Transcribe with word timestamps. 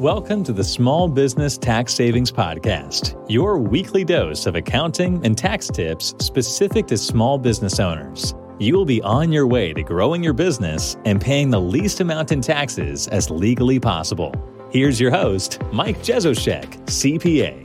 Welcome 0.00 0.42
to 0.44 0.52
the 0.52 0.64
Small 0.64 1.06
Business 1.06 1.56
Tax 1.56 1.94
Savings 1.94 2.32
Podcast, 2.32 3.14
your 3.30 3.60
weekly 3.60 4.04
dose 4.04 4.44
of 4.44 4.56
accounting 4.56 5.24
and 5.24 5.38
tax 5.38 5.68
tips 5.68 6.16
specific 6.18 6.88
to 6.88 6.96
small 6.96 7.38
business 7.38 7.78
owners. 7.78 8.34
You 8.58 8.74
will 8.74 8.86
be 8.86 9.00
on 9.02 9.30
your 9.30 9.46
way 9.46 9.72
to 9.72 9.84
growing 9.84 10.24
your 10.24 10.32
business 10.32 10.96
and 11.04 11.20
paying 11.20 11.50
the 11.50 11.60
least 11.60 12.00
amount 12.00 12.32
in 12.32 12.40
taxes 12.40 13.06
as 13.06 13.30
legally 13.30 13.78
possible. 13.78 14.34
Here's 14.72 14.98
your 14.98 15.12
host, 15.12 15.62
Mike 15.72 15.98
Jesowshek, 15.98 16.74
CPA. 16.86 17.64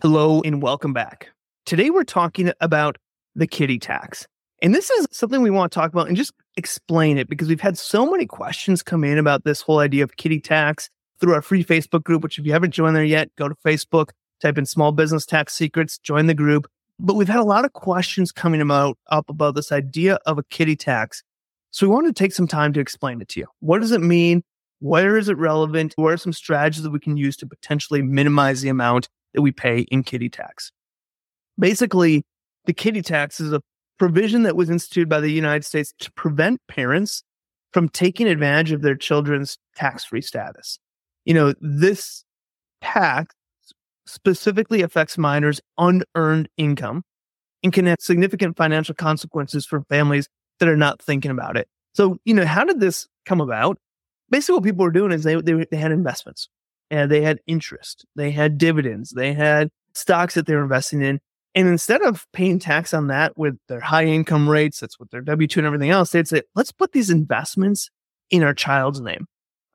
Hello 0.00 0.40
and 0.40 0.62
welcome 0.62 0.94
back. 0.94 1.28
Today 1.66 1.90
we're 1.90 2.04
talking 2.04 2.50
about 2.62 2.96
the 3.34 3.46
kiddie 3.46 3.78
tax. 3.78 4.26
And 4.60 4.74
this 4.74 4.90
is 4.90 5.06
something 5.12 5.42
we 5.42 5.50
want 5.50 5.70
to 5.70 5.74
talk 5.74 5.92
about 5.92 6.08
and 6.08 6.16
just 6.16 6.32
explain 6.56 7.16
it 7.16 7.28
because 7.28 7.48
we've 7.48 7.60
had 7.60 7.78
so 7.78 8.10
many 8.10 8.26
questions 8.26 8.82
come 8.82 9.04
in 9.04 9.18
about 9.18 9.44
this 9.44 9.60
whole 9.60 9.78
idea 9.78 10.02
of 10.02 10.16
kiddie 10.16 10.40
tax 10.40 10.90
through 11.20 11.34
our 11.34 11.42
free 11.42 11.64
Facebook 11.64 12.02
group, 12.02 12.22
which 12.22 12.38
if 12.38 12.46
you 12.46 12.52
haven't 12.52 12.72
joined 12.72 12.96
there 12.96 13.04
yet, 13.04 13.34
go 13.36 13.48
to 13.48 13.54
Facebook, 13.64 14.10
type 14.40 14.58
in 14.58 14.66
small 14.66 14.92
business 14.92 15.26
tax 15.26 15.54
secrets, 15.54 15.98
join 15.98 16.26
the 16.26 16.34
group. 16.34 16.68
But 16.98 17.14
we've 17.14 17.28
had 17.28 17.38
a 17.38 17.44
lot 17.44 17.64
of 17.64 17.72
questions 17.72 18.32
coming 18.32 18.60
about 18.60 18.98
up 19.10 19.28
about 19.28 19.54
this 19.54 19.70
idea 19.70 20.18
of 20.26 20.38
a 20.38 20.42
kiddie 20.44 20.76
tax. 20.76 21.22
So 21.70 21.86
we 21.86 21.94
wanted 21.94 22.16
to 22.16 22.24
take 22.24 22.32
some 22.32 22.48
time 22.48 22.72
to 22.72 22.80
explain 22.80 23.20
it 23.20 23.28
to 23.30 23.40
you. 23.40 23.46
What 23.60 23.80
does 23.80 23.92
it 23.92 24.00
mean? 24.00 24.42
Where 24.80 25.16
is 25.16 25.28
it 25.28 25.36
relevant? 25.36 25.92
What 25.96 26.12
are 26.12 26.16
some 26.16 26.32
strategies 26.32 26.82
that 26.82 26.90
we 26.90 27.00
can 27.00 27.16
use 27.16 27.36
to 27.38 27.46
potentially 27.46 28.02
minimize 28.02 28.62
the 28.62 28.68
amount 28.68 29.08
that 29.34 29.42
we 29.42 29.52
pay 29.52 29.80
in 29.82 30.02
kiddie 30.02 30.28
tax? 30.28 30.72
Basically, 31.58 32.24
the 32.64 32.72
kiddie 32.72 33.02
tax 33.02 33.38
is 33.38 33.52
a 33.52 33.60
provision 33.98 34.44
that 34.44 34.56
was 34.56 34.70
instituted 34.70 35.08
by 35.08 35.20
the 35.20 35.30
United 35.30 35.64
States 35.64 35.92
to 35.98 36.12
prevent 36.12 36.60
parents 36.68 37.22
from 37.72 37.88
taking 37.88 38.26
advantage 38.26 38.72
of 38.72 38.82
their 38.82 38.94
children's 38.94 39.58
tax 39.76 40.04
free 40.04 40.22
status. 40.22 40.78
You 41.24 41.34
know, 41.34 41.54
this 41.60 42.24
tax 42.80 43.34
specifically 44.06 44.82
affects 44.82 45.18
minors' 45.18 45.60
unearned 45.76 46.48
income 46.56 47.02
and 47.62 47.72
can 47.72 47.86
have 47.86 47.98
significant 48.00 48.56
financial 48.56 48.94
consequences 48.94 49.66
for 49.66 49.82
families 49.88 50.28
that 50.60 50.68
are 50.68 50.76
not 50.76 51.02
thinking 51.02 51.30
about 51.30 51.56
it. 51.56 51.68
So, 51.94 52.18
you 52.24 52.34
know, 52.34 52.46
how 52.46 52.64
did 52.64 52.80
this 52.80 53.06
come 53.26 53.40
about? 53.40 53.78
Basically, 54.30 54.54
what 54.54 54.64
people 54.64 54.84
were 54.84 54.90
doing 54.90 55.12
is 55.12 55.24
they, 55.24 55.40
they, 55.40 55.66
they 55.70 55.76
had 55.76 55.92
investments 55.92 56.48
and 56.90 57.10
they 57.10 57.22
had 57.22 57.40
interest, 57.46 58.06
they 58.16 58.30
had 58.30 58.58
dividends, 58.58 59.10
they 59.10 59.32
had 59.32 59.68
stocks 59.94 60.34
that 60.34 60.46
they 60.46 60.54
were 60.54 60.62
investing 60.62 61.02
in. 61.02 61.20
And 61.54 61.66
instead 61.66 62.02
of 62.02 62.26
paying 62.32 62.58
tax 62.58 62.92
on 62.94 63.08
that 63.08 63.36
with 63.36 63.56
their 63.68 63.80
high 63.80 64.04
income 64.04 64.48
rates, 64.48 64.80
that's 64.80 65.00
what 65.00 65.10
their 65.10 65.20
W 65.20 65.48
2 65.48 65.60
and 65.60 65.66
everything 65.66 65.90
else, 65.90 66.10
they'd 66.10 66.28
say, 66.28 66.42
let's 66.54 66.72
put 66.72 66.92
these 66.92 67.10
investments 67.10 67.90
in 68.30 68.42
our 68.42 68.54
child's 68.54 69.00
name. 69.00 69.26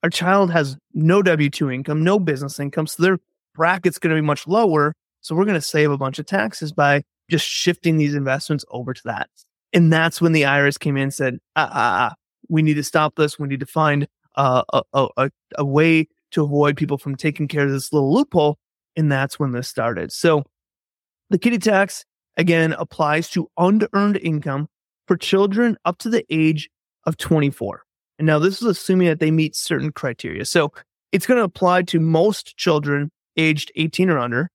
Our 0.03 0.09
child 0.09 0.52
has 0.52 0.77
no 0.93 1.21
W 1.21 1.49
2 1.49 1.71
income, 1.71 2.03
no 2.03 2.19
business 2.19 2.59
income. 2.59 2.88
So 2.88 3.03
their 3.03 3.17
bracket's 3.55 3.99
going 3.99 4.15
to 4.15 4.21
be 4.21 4.25
much 4.25 4.47
lower. 4.47 4.93
So 5.21 5.35
we're 5.35 5.45
going 5.45 5.55
to 5.55 5.61
save 5.61 5.91
a 5.91 5.97
bunch 5.97 6.19
of 6.19 6.25
taxes 6.25 6.71
by 6.71 7.03
just 7.30 7.45
shifting 7.45 7.97
these 7.97 8.13
investments 8.13 8.65
over 8.69 8.93
to 8.93 9.02
that. 9.05 9.30
And 9.71 9.91
that's 9.91 10.21
when 10.21 10.33
the 10.33 10.43
IRS 10.43 10.77
came 10.77 10.97
in 10.97 11.03
and 11.03 11.13
said, 11.13 11.39
ah, 11.55 11.69
ah, 11.71 12.11
ah 12.11 12.15
we 12.49 12.61
need 12.61 12.75
to 12.75 12.83
stop 12.83 13.15
this. 13.15 13.39
We 13.39 13.47
need 13.47 13.61
to 13.61 13.65
find 13.65 14.08
uh, 14.35 14.63
a, 14.73 15.08
a, 15.17 15.31
a 15.58 15.65
way 15.65 16.08
to 16.31 16.43
avoid 16.43 16.77
people 16.77 16.97
from 16.97 17.15
taking 17.15 17.47
care 17.47 17.65
of 17.65 17.71
this 17.71 17.93
little 17.93 18.13
loophole. 18.13 18.58
And 18.95 19.11
that's 19.11 19.39
when 19.39 19.53
this 19.53 19.67
started. 19.67 20.11
So 20.11 20.43
the 21.29 21.38
kiddie 21.38 21.57
tax, 21.57 22.05
again, 22.38 22.73
applies 22.73 23.29
to 23.31 23.49
unearned 23.57 24.17
income 24.17 24.67
for 25.07 25.17
children 25.17 25.77
up 25.85 25.97
to 25.99 26.09
the 26.09 26.25
age 26.30 26.69
of 27.05 27.17
24. 27.17 27.83
And 28.19 28.25
now 28.25 28.39
this 28.39 28.61
is 28.61 28.67
assuming 28.67 29.07
that 29.07 29.19
they 29.19 29.31
meet 29.31 29.55
certain 29.55 29.91
criteria. 29.91 30.45
So 30.45 30.71
it's 31.11 31.25
going 31.25 31.38
to 31.38 31.43
apply 31.43 31.83
to 31.83 31.99
most 31.99 32.57
children 32.57 33.11
aged 33.38 33.71
18 33.75 34.09
or 34.09 34.20
under. 34.20 34.49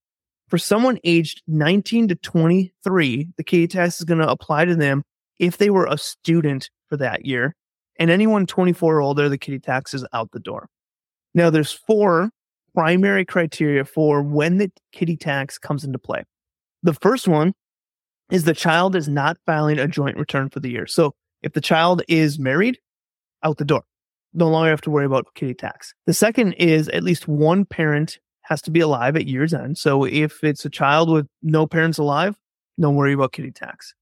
For 0.48 0.58
someone 0.58 0.98
aged 1.04 1.42
19 1.46 2.08
to 2.08 2.14
23, 2.14 3.28
the 3.36 3.44
kiddie 3.44 3.68
tax 3.68 3.98
is 3.98 4.04
going 4.04 4.20
to 4.20 4.30
apply 4.30 4.64
to 4.64 4.74
them 4.74 5.02
if 5.38 5.58
they 5.58 5.70
were 5.70 5.86
a 5.86 5.98
student 5.98 6.70
for 6.88 6.96
that 6.96 7.26
year. 7.26 7.54
And 7.98 8.10
anyone 8.10 8.46
24 8.46 8.96
or 8.96 9.00
older, 9.02 9.28
the 9.28 9.36
kiddie 9.36 9.58
tax 9.58 9.92
is 9.92 10.06
out 10.12 10.30
the 10.32 10.40
door. 10.40 10.68
Now 11.34 11.50
there's 11.50 11.72
four 11.72 12.30
primary 12.74 13.24
criteria 13.24 13.84
for 13.84 14.22
when 14.22 14.58
the 14.58 14.70
kiddie 14.92 15.16
tax 15.16 15.58
comes 15.58 15.84
into 15.84 15.98
play. 15.98 16.24
The 16.82 16.94
first 16.94 17.28
one 17.28 17.54
is 18.30 18.44
the 18.44 18.54
child 18.54 18.94
is 18.94 19.08
not 19.08 19.38
filing 19.46 19.78
a 19.78 19.88
joint 19.88 20.16
return 20.16 20.50
for 20.50 20.60
the 20.60 20.70
year. 20.70 20.86
So 20.86 21.14
if 21.42 21.52
the 21.52 21.60
child 21.60 22.02
is 22.08 22.38
married, 22.38 22.78
out 23.42 23.58
the 23.58 23.64
door. 23.64 23.84
No 24.34 24.48
longer 24.48 24.70
have 24.70 24.80
to 24.82 24.90
worry 24.90 25.06
about 25.06 25.26
kiddie 25.34 25.54
tax. 25.54 25.94
The 26.06 26.14
second 26.14 26.54
is 26.54 26.88
at 26.90 27.02
least 27.02 27.28
one 27.28 27.64
parent 27.64 28.18
has 28.42 28.60
to 28.62 28.70
be 28.70 28.80
alive 28.80 29.16
at 29.16 29.26
year's 29.26 29.54
end. 29.54 29.78
So 29.78 30.04
if 30.04 30.42
it's 30.42 30.64
a 30.64 30.70
child 30.70 31.10
with 31.10 31.26
no 31.42 31.66
parents 31.66 31.98
alive, 31.98 32.36
don't 32.80 32.96
worry 32.96 33.12
about 33.12 33.32
kiddie 33.32 33.50
tax. 33.50 33.94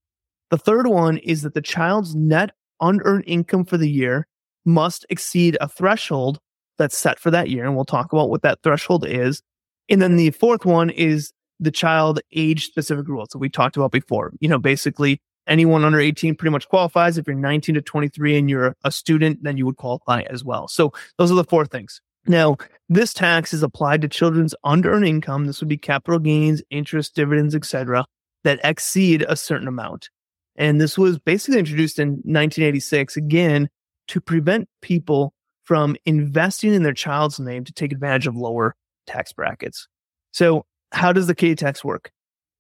The 0.51 0.59
third 0.59 0.87
one 0.87 1.19
is 1.19 1.43
that 1.43 1.55
the 1.55 1.63
child's 1.63 2.15
net 2.15 2.53
unearned 2.81 3.25
income 3.27 3.65
for 3.65 3.77
the 3.77 3.91
year 3.91 4.27
must 4.65 5.07
exceed 5.11 5.57
a 5.61 5.69
threshold 5.69 6.39
that's 6.79 6.97
set 6.97 7.19
for 7.19 7.31
that 7.31 7.51
year. 7.51 7.65
And 7.65 7.75
we'll 7.75 7.85
talk 7.85 8.13
about 8.13 8.31
what 8.31 8.43
that 8.43 8.63
threshold 8.63 9.07
is. 9.07 9.43
And 9.89 10.03
then 10.03 10.17
the 10.17 10.31
fourth 10.31 10.65
one 10.65 10.91
is 10.91 11.33
the 11.61 11.71
child 11.71 12.21
age 12.33 12.67
specific 12.67 13.09
rules 13.09 13.29
that 13.31 13.39
we 13.39 13.49
talked 13.49 13.77
about 13.77 13.93
before. 13.93 14.33
You 14.41 14.49
know, 14.49 14.59
basically 14.59 15.21
anyone 15.47 15.85
under 15.85 16.01
18 16.01 16.35
pretty 16.35 16.51
much 16.51 16.69
qualifies. 16.69 17.19
If 17.19 17.27
you're 17.27 17.37
19 17.37 17.77
to 17.77 17.83
23 17.83 18.39
and 18.39 18.51
you're 18.51 18.77
a 18.85 18.91
student, 18.91 19.43
then 19.43 19.57
you 19.57 19.67
would 19.67 19.77
qualify 19.77 20.23
as 20.23 20.45
well. 20.45 20.69
So 20.69 20.93
those 21.19 21.31
are 21.31 21.37
the 21.37 21.45
four 21.45 21.67
things. 21.67 22.01
Now, 22.27 22.57
this 22.89 23.15
tax 23.15 23.55
is 23.55 23.63
applied 23.63 24.03
to 24.03 24.09
children's 24.09 24.55
unearned 24.65 25.07
income. 25.07 25.47
This 25.47 25.61
would 25.61 25.69
be 25.69 25.79
capital 25.79 26.19
gains, 26.19 26.63
interest, 26.71 27.15
dividends, 27.15 27.55
etc., 27.55 28.05
that 28.43 28.61
exceed 28.65 29.25
a 29.29 29.37
certain 29.37 29.69
amount. 29.69 30.11
And 30.57 30.81
this 30.81 30.99
was 30.99 31.19
basically 31.19 31.59
introduced 31.59 31.99
in 31.99 32.09
1986 32.09 33.17
again 33.17 33.69
to 34.09 34.21
prevent 34.21 34.69
people 34.83 35.35
from 35.65 35.97
investing 36.05 36.73
in 36.73 36.83
their 36.83 36.93
child's 36.93 37.39
name 37.41 37.65
to 37.65 37.73
take 37.73 37.93
advantage 37.93 38.27
of 38.27 38.37
lower 38.37 38.75
tax 39.07 39.33
brackets. 39.33 39.89
So 40.33 40.65
how 40.93 41.13
does 41.13 41.27
the 41.27 41.35
kiddie 41.35 41.55
tax 41.55 41.85
work? 41.85 42.11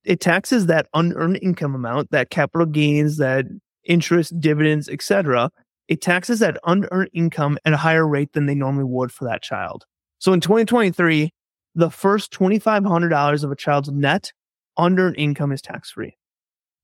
It 0.05 0.21
taxes 0.21 0.67
that 0.67 0.89
unearned 0.95 1.39
income 1.43 1.75
amount, 1.75 2.11
that 2.13 2.31
capital 2.31 2.67
gains, 2.67 3.17
that 3.17 3.47
interest, 3.85 4.39
dividends, 4.41 4.89
etc. 4.89 5.51
It 5.89 6.01
taxes 6.01 6.41
that 6.41 6.59
unearned 6.65 7.11
income 7.13 7.59
at 7.65 7.73
a 7.73 7.77
higher 7.77 8.07
rate 8.07 8.33
than 8.33 8.47
they 8.47 8.55
normally 8.55 8.85
would 8.85 9.13
for 9.13 9.25
that 9.25 9.43
child. 9.43 9.85
So 10.19 10.33
in 10.33 10.41
2023, 10.41 11.31
the 11.75 11.91
first 11.91 12.33
$2,500 12.33 13.45
of 13.45 13.51
a 13.51 13.57
child's 13.57 13.91
net 13.91 14.33
unearned 14.79 15.17
income 15.19 15.53
is 15.53 15.63
tax 15.63 15.91
free. 15.91 16.17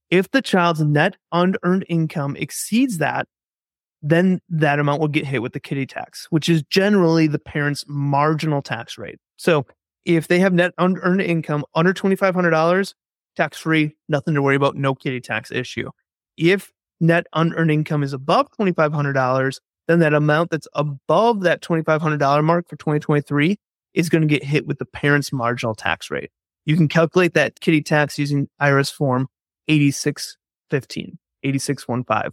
If 0.09 0.29
the 0.31 0.41
child's 0.41 0.81
net 0.81 1.15
unearned 1.31 1.85
income 1.89 2.35
exceeds 2.35 2.99
that, 2.99 3.27
then 4.01 4.41
that 4.49 4.79
amount 4.79 4.99
will 5.01 5.07
get 5.07 5.25
hit 5.25 5.41
with 5.41 5.53
the 5.53 5.59
kiddie 5.59 5.85
tax, 5.85 6.27
which 6.29 6.49
is 6.49 6.61
generally 6.69 7.25
the 7.25 7.39
parent's 7.39 7.85
marginal 7.87 8.61
tax 8.61 8.97
rate. 8.97 9.17
So 9.37 9.65
if 10.05 10.27
they 10.27 10.39
have 10.39 10.53
net 10.53 10.73
unearned 10.77 11.21
income 11.21 11.65
under 11.75 11.93
$2,500, 11.93 12.93
tax 13.35 13.57
free, 13.57 13.95
nothing 14.09 14.33
to 14.33 14.41
worry 14.41 14.55
about, 14.55 14.75
no 14.75 14.93
kiddie 14.93 15.21
tax 15.21 15.51
issue. 15.51 15.89
If 16.37 16.71
net 16.99 17.27
unearned 17.33 17.71
income 17.71 18.03
is 18.03 18.13
above 18.13 18.47
$2,500, 18.59 19.59
then 19.87 19.99
that 19.99 20.13
amount 20.13 20.51
that's 20.51 20.67
above 20.73 21.41
that 21.41 21.61
$2,500 21.61 22.43
mark 22.43 22.67
for 22.69 22.75
2023 22.77 23.57
is 23.93 24.09
going 24.09 24.21
to 24.21 24.27
get 24.27 24.43
hit 24.43 24.65
with 24.65 24.79
the 24.79 24.85
parent's 24.85 25.31
marginal 25.31 25.75
tax 25.75 26.09
rate. 26.09 26.31
You 26.65 26.77
can 26.77 26.87
calculate 26.87 27.33
that 27.33 27.59
kiddie 27.59 27.81
tax 27.81 28.17
using 28.17 28.47
IRS 28.61 28.91
form 28.91 29.27
8615, 29.67 31.17
8615. 31.43 32.31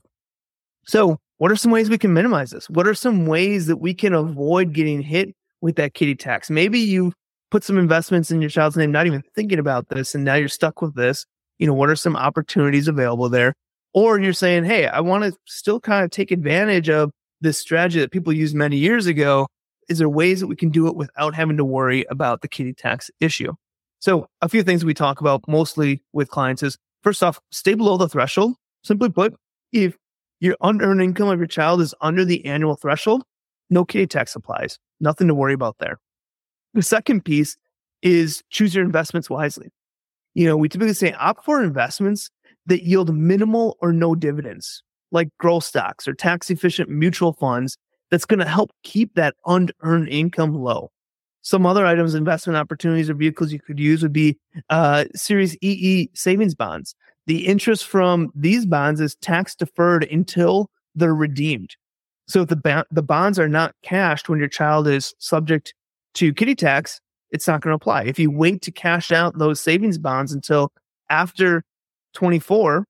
So, 0.87 1.19
what 1.39 1.51
are 1.51 1.57
some 1.57 1.71
ways 1.71 1.91
we 1.91 1.99
can 1.99 2.13
minimize 2.13 2.51
this? 2.51 2.69
What 2.69 2.87
are 2.87 2.95
some 2.95 3.27
ways 3.27 3.67
that 3.67 3.79
we 3.79 3.95
can 3.95 4.13
avoid 4.13 4.73
getting 4.73 5.01
hit 5.01 5.35
with 5.61 5.77
that 5.77 5.95
kiddie 5.95 6.15
tax? 6.15 6.51
Maybe 6.51 6.79
you 6.79 7.13
put 7.51 7.65
some 7.65 7.79
investments 7.79 8.31
in 8.31 8.41
your 8.41 8.51
child's 8.51 8.77
name, 8.77 8.93
not 8.93 9.07
even 9.07 9.23
thinking 9.35 9.59
about 9.59 9.89
this, 9.89 10.15
and 10.15 10.25
now 10.25 10.35
you're 10.35 10.49
stuck 10.49 10.81
with 10.81 10.95
this. 10.95 11.27
You 11.59 11.67
know, 11.67 11.75
what 11.75 11.91
are 11.91 11.97
some 11.97 12.17
opportunities 12.17 12.89
available 12.89 13.29
there? 13.29 13.55
Or 13.93 14.19
you're 14.19 14.33
saying, 14.33 14.65
hey, 14.65 14.87
I 14.87 15.01
want 15.01 15.25
to 15.25 15.37
still 15.47 15.81
kind 15.81 16.05
of 16.05 16.11
take 16.11 16.31
advantage 16.31 16.89
of 16.89 17.11
this 17.41 17.59
strategy 17.59 18.01
that 18.01 18.13
people 18.13 18.33
used 18.33 18.55
many 18.55 18.77
years 18.77 19.07
ago. 19.07 19.47
Is 19.89 19.99
there 19.99 20.09
ways 20.09 20.41
that 20.41 20.47
we 20.47 20.57
can 20.57 20.71
do 20.71 20.87
it 20.87 20.95
without 20.95 21.35
having 21.35 21.57
to 21.57 21.65
worry 21.65 22.05
about 22.09 22.43
the 22.43 22.49
kiddie 22.49 22.73
tax 22.73 23.11
issue? 23.19 23.53
So, 23.99 24.29
a 24.41 24.49
few 24.49 24.63
things 24.63 24.85
we 24.85 24.95
talk 24.95 25.21
about 25.21 25.43
mostly 25.49 26.03
with 26.13 26.31
clients 26.31 26.63
is 26.63 26.79
first 27.03 27.23
off, 27.23 27.41
stay 27.51 27.75
below 27.75 27.97
the 27.97 28.09
threshold. 28.09 28.55
Simply 28.83 29.11
put, 29.11 29.35
if 29.73 29.97
your 30.39 30.57
unearned 30.63 31.03
income 31.03 31.29
of 31.29 31.39
your 31.39 31.47
child 31.47 31.81
is 31.81 31.95
under 32.01 32.25
the 32.25 32.47
annual 32.47 32.77
threshold, 32.77 33.25
no 33.69 33.85
kiddie 33.85 34.07
tax 34.07 34.35
applies. 34.37 34.79
Nothing 35.01 35.29
to 35.29 35.35
worry 35.35 35.53
about 35.53 35.77
there. 35.81 35.99
The 36.75 36.83
second 36.83 37.25
piece 37.25 37.57
is 38.03 38.43
choose 38.51 38.75
your 38.75 38.85
investments 38.85 39.29
wisely. 39.29 39.69
You 40.35 40.47
know, 40.47 40.57
we 40.57 40.69
typically 40.69 40.95
say 40.95 41.13
opt 41.15 41.45
for 41.45 41.63
investments 41.63 42.31
that 42.67 42.85
yield 42.85 43.15
minimal 43.15 43.77
or 43.81 43.93
no 43.93 44.15
dividends. 44.15 44.83
like 45.13 45.29
growth 45.39 45.65
stocks 45.65 46.07
or 46.07 46.15
tax 46.15 46.51
efficient 46.51 46.89
mutual 46.89 47.33
funds 47.33 47.77
that's 48.11 48.25
going 48.25 48.39
to 48.39 48.47
help 48.47 48.71
keep 48.83 49.15
that 49.15 49.35
unearned 49.47 50.09
income 50.09 50.55
low. 50.55 50.91
Some 51.43 51.67
other 51.67 51.87
items, 51.87 52.15
investment 52.15 52.57
opportunities 52.57 53.09
or 53.11 53.15
vehicles 53.15 53.53
you 53.53 53.61
could 53.61 53.81
use 53.81 54.03
would 54.03 54.13
be 54.13 54.39
uh, 54.69 55.07
Series 55.15 55.57
EE 55.63 56.11
savings 56.15 56.55
bonds. 56.55 56.95
The 57.27 57.47
interest 57.47 57.87
from 57.87 58.31
these 58.35 58.67
bonds 58.67 59.01
is 59.01 59.15
tax 59.17 59.55
deferred 59.55 60.05
until 60.05 60.71
they're 60.95 61.15
redeemed. 61.15 61.77
So 62.29 62.43
if 62.43 62.49
the 62.49 62.57
ba- 62.57 62.87
the 62.91 63.03
bonds 63.03 63.39
are 63.39 63.49
not 63.49 63.75
cashed 63.83 64.29
when 64.29 64.39
your 64.39 64.49
child 64.49 64.87
is 64.87 65.15
subject 65.19 65.75
to 66.15 66.33
kiddie 66.35 66.55
tax, 66.55 67.01
it's 67.31 67.47
not 67.47 67.61
going 67.61 67.73
to 67.73 67.77
apply. 67.77 68.05
If 68.05 68.19
you 68.19 68.31
wait 68.31 68.63
to 68.63 68.73
cash 68.73 69.13
out 69.13 69.39
those 69.39 69.61
savings 69.61 69.99
bonds 69.99 70.33
until 70.33 70.73
after 71.09 71.63
24, 72.15 72.87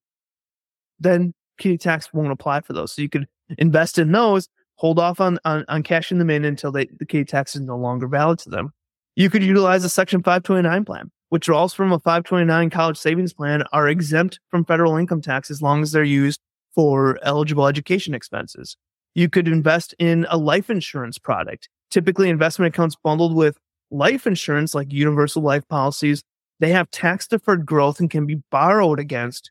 then 0.98 1.34
kiddie 1.58 1.78
tax 1.78 2.12
won't 2.12 2.32
apply 2.32 2.60
for 2.60 2.72
those. 2.72 2.92
So 2.92 3.02
you 3.02 3.08
could 3.08 3.26
invest 3.58 3.98
in 3.98 4.12
those, 4.12 4.48
hold 4.76 4.98
off 4.98 5.20
on, 5.20 5.38
on, 5.44 5.64
on 5.68 5.82
cashing 5.82 6.18
them 6.18 6.30
in 6.30 6.44
until 6.44 6.72
they, 6.72 6.88
the 6.98 7.06
kiddie 7.06 7.24
tax 7.24 7.54
is 7.54 7.62
no 7.62 7.76
longer 7.76 8.06
valid 8.06 8.38
to 8.40 8.50
them. 8.50 8.72
You 9.16 9.28
could 9.28 9.42
utilize 9.42 9.84
a 9.84 9.90
Section 9.90 10.22
529 10.22 10.84
plan. 10.84 11.10
Withdrawals 11.30 11.74
from 11.74 11.92
a 11.92 11.98
529 11.98 12.70
college 12.70 12.96
savings 12.96 13.32
plan 13.32 13.62
are 13.72 13.88
exempt 13.88 14.40
from 14.48 14.64
federal 14.64 14.96
income 14.96 15.20
tax 15.20 15.50
as 15.50 15.62
long 15.62 15.82
as 15.82 15.92
they're 15.92 16.02
used 16.02 16.40
for 16.74 17.18
eligible 17.22 17.66
education 17.66 18.14
expenses. 18.14 18.76
You 19.14 19.28
could 19.28 19.46
invest 19.48 19.94
in 19.98 20.26
a 20.30 20.36
life 20.36 20.70
insurance 20.70 21.18
product. 21.18 21.68
Typically, 21.90 22.28
investment 22.28 22.74
accounts 22.74 22.96
bundled 23.02 23.34
with 23.34 23.58
life 23.90 24.26
insurance, 24.26 24.74
like 24.74 24.92
universal 24.92 25.42
life 25.42 25.66
policies, 25.68 26.22
they 26.60 26.70
have 26.70 26.90
tax 26.90 27.26
deferred 27.26 27.66
growth 27.66 28.00
and 28.00 28.10
can 28.10 28.26
be 28.26 28.42
borrowed 28.50 29.00
against 29.00 29.50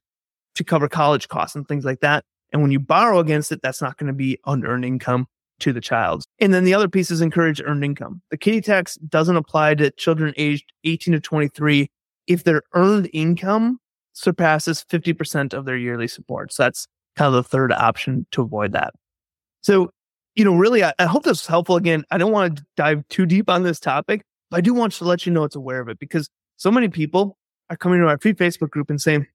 to 0.55 0.63
cover 0.63 0.87
college 0.87 1.27
costs 1.27 1.55
and 1.55 1.67
things 1.67 1.83
like 1.83 1.99
that. 2.01 2.23
And 2.51 2.61
when 2.61 2.71
you 2.71 2.79
borrow 2.79 3.19
against 3.19 3.51
it, 3.51 3.61
that's 3.61 3.81
not 3.81 3.97
going 3.97 4.07
to 4.07 4.13
be 4.13 4.39
unearned 4.45 4.85
income 4.85 5.27
to 5.59 5.73
the 5.73 5.81
child. 5.81 6.23
And 6.39 6.53
then 6.53 6.63
the 6.63 6.73
other 6.73 6.87
piece 6.87 7.11
is 7.11 7.21
encourage 7.21 7.61
earned 7.61 7.83
income. 7.83 8.21
The 8.31 8.37
kiddie 8.37 8.61
tax 8.61 8.95
doesn't 8.95 9.35
apply 9.35 9.75
to 9.75 9.91
children 9.91 10.33
aged 10.37 10.71
18 10.83 11.13
to 11.13 11.19
23 11.19 11.89
if 12.27 12.43
their 12.43 12.61
earned 12.73 13.09
income 13.13 13.79
surpasses 14.13 14.85
50% 14.89 15.53
of 15.53 15.65
their 15.65 15.77
yearly 15.77 16.07
support. 16.07 16.53
So 16.53 16.63
that's 16.63 16.87
kind 17.15 17.27
of 17.27 17.33
the 17.33 17.43
third 17.43 17.71
option 17.71 18.25
to 18.31 18.41
avoid 18.41 18.71
that. 18.73 18.93
So, 19.61 19.91
you 20.39 20.45
know, 20.45 20.55
really, 20.55 20.85
I, 20.85 20.93
I 20.97 21.05
hope 21.05 21.23
this 21.23 21.41
is 21.41 21.47
helpful. 21.47 21.75
Again, 21.75 22.05
I 22.11 22.17
don't 22.17 22.31
want 22.31 22.57
to 22.57 22.65
dive 22.77 23.05
too 23.09 23.25
deep 23.25 23.49
on 23.49 23.63
this 23.63 23.77
topic, 23.77 24.23
but 24.49 24.57
I 24.57 24.61
do 24.61 24.73
want 24.73 24.93
to 24.93 25.03
let 25.03 25.25
you 25.25 25.33
know 25.33 25.43
it's 25.43 25.57
aware 25.57 25.81
of 25.81 25.89
it 25.89 25.99
because 25.99 26.29
so 26.55 26.71
many 26.71 26.87
people 26.87 27.37
are 27.69 27.75
coming 27.75 27.99
to 27.99 28.07
our 28.07 28.17
free 28.17 28.33
Facebook 28.33 28.69
group 28.69 28.89
and 28.89 29.01
saying, 29.01 29.27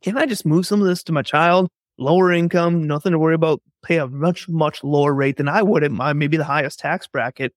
can 0.00 0.16
I 0.16 0.26
just 0.26 0.46
move 0.46 0.64
some 0.64 0.80
of 0.80 0.86
this 0.86 1.02
to 1.04 1.12
my 1.12 1.22
child? 1.22 1.68
Lower 1.98 2.30
income, 2.30 2.86
nothing 2.86 3.10
to 3.10 3.18
worry 3.18 3.34
about, 3.34 3.60
pay 3.82 3.98
a 3.98 4.06
much, 4.06 4.48
much 4.48 4.84
lower 4.84 5.12
rate 5.12 5.38
than 5.38 5.48
I 5.48 5.60
would 5.60 5.82
at 5.82 5.90
my 5.90 6.12
maybe 6.12 6.36
the 6.36 6.44
highest 6.44 6.78
tax 6.78 7.08
bracket. 7.08 7.52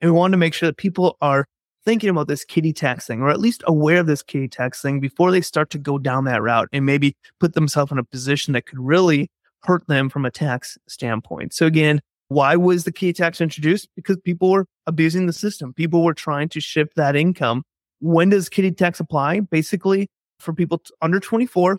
And 0.00 0.10
we 0.10 0.16
want 0.16 0.32
to 0.32 0.38
make 0.38 0.54
sure 0.54 0.70
that 0.70 0.78
people 0.78 1.18
are 1.20 1.44
thinking 1.84 2.08
about 2.08 2.28
this 2.28 2.46
kiddie 2.46 2.72
tax 2.72 3.06
thing, 3.06 3.20
or 3.20 3.28
at 3.28 3.40
least 3.40 3.62
aware 3.66 4.00
of 4.00 4.06
this 4.06 4.22
kiddie 4.22 4.48
tax 4.48 4.80
thing 4.80 5.00
before 5.00 5.30
they 5.32 5.42
start 5.42 5.68
to 5.68 5.78
go 5.78 5.98
down 5.98 6.24
that 6.24 6.40
route 6.40 6.70
and 6.72 6.86
maybe 6.86 7.14
put 7.40 7.52
themselves 7.52 7.92
in 7.92 7.98
a 7.98 8.04
position 8.04 8.54
that 8.54 8.64
could 8.64 8.78
really 8.78 9.30
hurt 9.64 9.86
them 9.86 10.08
from 10.08 10.24
a 10.24 10.30
tax 10.30 10.78
standpoint. 10.88 11.52
So 11.52 11.66
again, 11.66 12.00
why 12.32 12.56
was 12.56 12.84
the 12.84 12.92
kiddie 12.92 13.12
tax 13.12 13.40
introduced? 13.40 13.88
Because 13.96 14.16
people 14.18 14.50
were 14.50 14.66
abusing 14.86 15.26
the 15.26 15.32
system. 15.32 15.72
People 15.74 16.04
were 16.04 16.14
trying 16.14 16.48
to 16.50 16.60
shift 16.60 16.96
that 16.96 17.16
income. 17.16 17.62
When 18.00 18.30
does 18.30 18.48
kiddie 18.48 18.72
tax 18.72 19.00
apply? 19.00 19.40
Basically, 19.40 20.08
for 20.40 20.52
people 20.52 20.82
under 21.00 21.20
24, 21.20 21.78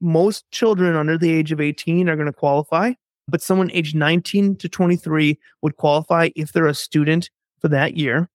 most 0.00 0.44
children 0.50 0.94
under 0.94 1.18
the 1.18 1.32
age 1.32 1.52
of 1.52 1.60
18 1.60 2.08
are 2.08 2.16
going 2.16 2.26
to 2.26 2.32
qualify, 2.32 2.92
but 3.28 3.42
someone 3.42 3.70
aged 3.72 3.96
19 3.96 4.56
to 4.56 4.68
23 4.68 5.38
would 5.62 5.76
qualify 5.76 6.30
if 6.36 6.52
they're 6.52 6.66
a 6.66 6.74
student 6.74 7.30
for 7.60 7.68
that 7.68 7.96
year. 7.96 8.28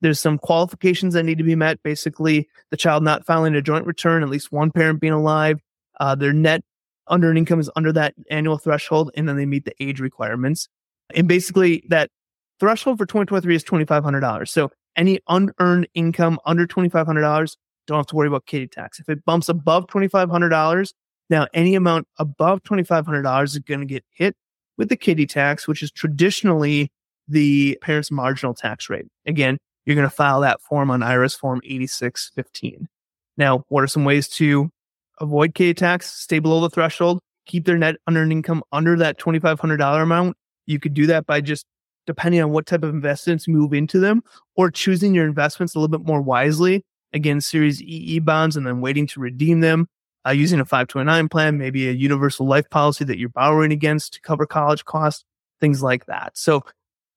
There's 0.00 0.20
some 0.20 0.38
qualifications 0.38 1.14
that 1.14 1.22
need 1.22 1.38
to 1.38 1.44
be 1.44 1.54
met. 1.54 1.82
Basically, 1.82 2.48
the 2.70 2.76
child 2.76 3.02
not 3.02 3.24
filing 3.24 3.54
a 3.54 3.62
joint 3.62 3.86
return, 3.86 4.22
at 4.22 4.28
least 4.28 4.52
one 4.52 4.70
parent 4.70 5.00
being 5.00 5.14
alive, 5.14 5.60
uh, 5.98 6.14
their 6.14 6.32
net 6.32 6.62
unearned 7.08 7.38
income 7.38 7.60
is 7.60 7.70
under 7.76 7.92
that 7.92 8.14
annual 8.30 8.58
threshold, 8.58 9.10
and 9.16 9.28
then 9.28 9.36
they 9.36 9.46
meet 9.46 9.64
the 9.64 9.74
age 9.80 10.00
requirements. 10.00 10.68
And 11.14 11.28
basically, 11.28 11.84
that 11.88 12.10
threshold 12.60 12.98
for 12.98 13.06
2023 13.06 13.54
is 13.54 13.64
$2,500. 13.64 14.48
So 14.48 14.70
any 14.96 15.20
unearned 15.28 15.88
income 15.94 16.38
under 16.46 16.66
$2,500, 16.66 17.56
don't 17.86 17.98
have 17.98 18.06
to 18.06 18.16
worry 18.16 18.28
about 18.28 18.46
kiddie 18.46 18.66
tax. 18.66 18.98
If 18.98 19.08
it 19.08 19.24
bumps 19.24 19.48
above 19.48 19.86
$2,500, 19.88 20.92
now 21.30 21.46
any 21.52 21.74
amount 21.74 22.06
above 22.18 22.62
$2,500 22.62 23.44
is 23.44 23.58
going 23.58 23.80
to 23.80 23.86
get 23.86 24.04
hit 24.10 24.34
with 24.76 24.88
the 24.88 24.96
kiddie 24.96 25.26
tax, 25.26 25.68
which 25.68 25.82
is 25.82 25.90
traditionally 25.90 26.90
the 27.28 27.78
parent's 27.80 28.10
marginal 28.10 28.54
tax 28.54 28.88
rate. 28.88 29.06
Again, 29.26 29.58
you're 29.84 29.96
going 29.96 30.08
to 30.08 30.14
file 30.14 30.40
that 30.40 30.60
form 30.62 30.90
on 30.90 31.00
IRS 31.00 31.38
form 31.38 31.60
8615. 31.64 32.88
Now, 33.36 33.64
what 33.68 33.82
are 33.82 33.88
some 33.88 34.04
ways 34.04 34.28
to 34.28 34.70
avoid 35.20 35.54
kiddie 35.54 35.74
tax, 35.74 36.10
stay 36.12 36.38
below 36.38 36.60
the 36.60 36.70
threshold, 36.70 37.20
keep 37.46 37.64
their 37.64 37.78
net 37.78 37.96
unearned 38.06 38.32
income 38.32 38.62
under 38.72 38.96
that 38.96 39.18
$2,500 39.18 40.02
amount? 40.02 40.36
You 40.66 40.78
could 40.78 40.94
do 40.94 41.06
that 41.06 41.26
by 41.26 41.40
just 41.40 41.66
depending 42.06 42.42
on 42.42 42.50
what 42.50 42.66
type 42.66 42.82
of 42.82 42.90
investments 42.90 43.48
move 43.48 43.72
into 43.72 43.98
them 43.98 44.22
or 44.56 44.70
choosing 44.70 45.14
your 45.14 45.26
investments 45.26 45.74
a 45.74 45.78
little 45.78 45.96
bit 45.96 46.06
more 46.06 46.20
wisely. 46.20 46.84
Again, 47.12 47.40
Series 47.40 47.80
EE 47.82 48.18
bonds 48.18 48.56
and 48.56 48.66
then 48.66 48.80
waiting 48.80 49.06
to 49.08 49.20
redeem 49.20 49.60
them. 49.60 49.88
Uh, 50.26 50.30
using 50.30 50.58
a 50.58 50.64
529 50.64 51.28
plan, 51.28 51.58
maybe 51.58 51.86
a 51.86 51.92
universal 51.92 52.46
life 52.46 52.68
policy 52.70 53.04
that 53.04 53.18
you're 53.18 53.28
borrowing 53.28 53.72
against 53.72 54.14
to 54.14 54.20
cover 54.22 54.46
college 54.46 54.82
costs, 54.86 55.22
things 55.60 55.82
like 55.82 56.06
that. 56.06 56.32
So 56.34 56.64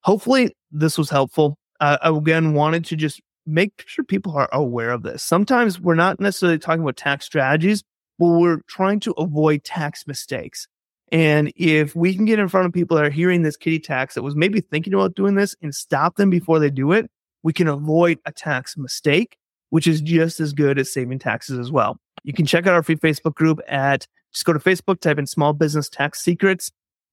hopefully 0.01 0.53
this 0.71 0.97
was 0.97 1.09
helpful. 1.09 1.57
Uh, 1.79 1.97
I 2.01 2.09
again 2.09 2.53
wanted 2.53 2.83
to 2.85 2.97
just 2.97 3.21
make 3.45 3.71
sure 3.85 4.03
people 4.03 4.33
are 4.35 4.49
aware 4.51 4.91
of 4.91 5.03
this. 5.03 5.23
Sometimes 5.23 5.79
we're 5.79 5.95
not 5.95 6.19
necessarily 6.19 6.59
talking 6.59 6.81
about 6.81 6.97
tax 6.97 7.25
strategies, 7.25 7.81
but 8.19 8.27
we're 8.27 8.59
trying 8.67 8.99
to 9.01 9.11
avoid 9.11 9.63
tax 9.63 10.05
mistakes. 10.05 10.67
And 11.11 11.53
if 11.55 11.95
we 11.95 12.13
can 12.15 12.25
get 12.25 12.39
in 12.39 12.49
front 12.49 12.65
of 12.65 12.73
people 12.73 12.97
that 12.97 13.05
are 13.05 13.09
hearing 13.09 13.41
this 13.41 13.55
kiddie 13.55 13.79
tax 13.79 14.15
that 14.15 14.23
was 14.23 14.35
maybe 14.35 14.59
thinking 14.59 14.93
about 14.93 15.15
doing 15.15 15.35
this 15.35 15.55
and 15.61 15.73
stop 15.73 16.17
them 16.17 16.29
before 16.29 16.59
they 16.59 16.69
do 16.69 16.91
it, 16.91 17.09
we 17.43 17.53
can 17.53 17.67
avoid 17.67 18.19
a 18.25 18.31
tax 18.31 18.75
mistake, 18.75 19.37
which 19.69 19.87
is 19.87 20.01
just 20.01 20.39
as 20.39 20.53
good 20.53 20.77
as 20.77 20.91
saving 20.91 21.19
taxes 21.19 21.59
as 21.59 21.71
well. 21.71 21.97
You 22.23 22.33
can 22.33 22.45
check 22.45 22.67
out 22.67 22.73
our 22.73 22.83
free 22.83 22.97
Facebook 22.97 23.35
group 23.35 23.61
at 23.67 24.05
just 24.33 24.45
go 24.45 24.51
to 24.53 24.59
Facebook, 24.59 24.99
type 24.99 25.17
in 25.17 25.25
small 25.25 25.53
business 25.53 25.87
tax 25.87 26.21
secrets 26.21 26.71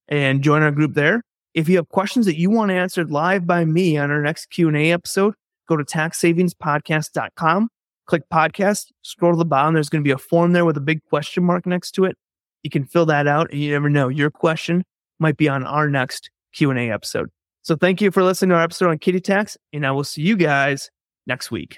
and 0.09 0.43
join 0.43 0.63
our 0.63 0.73
group 0.73 0.95
there. 0.95 1.23
If 1.55 1.69
you 1.69 1.77
have 1.77 1.89
questions 1.89 2.27
that 2.27 2.37
you 2.37 2.51
want 2.51 2.73
answered 2.73 3.13
live 3.13 3.47
by 3.47 3.65
me 3.65 3.97
on 3.97 4.11
our 4.11 4.21
next 4.21 4.47
Q&A 4.47 4.91
episode, 4.91 5.35
go 5.69 5.77
to 5.77 5.85
taxsavingspodcast.com, 5.85 7.69
click 8.07 8.23
podcast, 8.33 8.87
scroll 9.03 9.33
to 9.33 9.39
the 9.39 9.45
bottom. 9.45 9.75
There's 9.75 9.89
going 9.89 10.03
to 10.03 10.09
be 10.09 10.13
a 10.13 10.19
form 10.19 10.53
there 10.53 10.65
with 10.65 10.77
a 10.77 10.81
big 10.81 11.01
question 11.05 11.45
mark 11.45 11.65
next 11.65 11.93
to 11.93 12.05
it. 12.05 12.17
You 12.65 12.71
can 12.71 12.85
fill 12.85 13.07
that 13.07 13.29
out 13.29 13.53
and 13.53 13.61
you 13.61 13.71
never 13.71 13.89
know. 13.89 14.09
Your 14.09 14.31
question 14.31 14.85
might 15.21 15.37
be 15.37 15.49
on 15.49 15.65
our 15.65 15.89
next 15.89 16.31
Q&A 16.55 16.91
episode. 16.91 17.31
So 17.63 17.77
thank 17.77 18.01
you 18.01 18.11
for 18.11 18.25
listening 18.25 18.51
to 18.51 18.57
our 18.57 18.63
episode 18.63 18.91
on 18.91 18.99
kiddie 18.99 19.21
tax 19.21 19.57
and 19.73 19.87
I 19.87 19.93
will 19.93 20.05
see 20.05 20.23
you 20.23 20.37
guys 20.37 20.91
next 21.27 21.53
week. 21.53 21.77